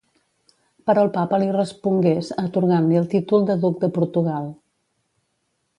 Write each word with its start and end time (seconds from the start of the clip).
Però 0.89 1.01
el 1.07 1.11
papa 1.17 1.39
li 1.43 1.49
respongués 1.57 2.31
atorgant-li 2.45 2.99
el 3.03 3.07
títol 3.15 3.47
de 3.51 3.61
duc 3.67 3.79
de 3.85 3.91
Portugal. 3.99 4.49